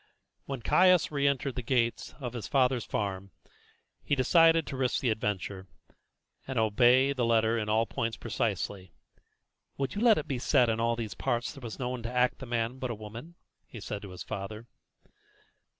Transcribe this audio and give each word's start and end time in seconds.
When 0.45 0.63
Caius 0.63 1.11
re 1.11 1.27
entered 1.27 1.53
the 1.53 1.61
gate 1.61 2.15
of 2.19 2.33
his 2.33 2.47
father's 2.47 2.85
farm 2.85 3.29
he 4.01 4.13
had 4.15 4.17
decided 4.17 4.65
to 4.65 4.75
risk 4.75 4.99
the 4.99 5.11
adventure, 5.11 5.67
and 6.47 6.57
obey 6.57 7.13
the 7.13 7.23
letter 7.23 7.55
in 7.55 7.69
all 7.69 7.85
points 7.85 8.17
precisely. 8.17 8.93
"Would 9.77 9.93
you 9.93 10.01
let 10.01 10.17
it 10.17 10.27
be 10.27 10.39
said 10.39 10.69
that 10.69 10.73
in 10.73 10.79
all 10.79 10.95
these 10.95 11.13
parts 11.13 11.53
there 11.53 11.61
was 11.61 11.77
no 11.77 11.89
one 11.89 12.01
to 12.01 12.11
act 12.11 12.39
the 12.39 12.47
man 12.47 12.79
but 12.79 12.89
a 12.89 12.95
woman?" 12.95 13.35
he 13.67 13.79
said 13.79 14.01
to 14.01 14.09
his 14.09 14.23
father. 14.23 14.65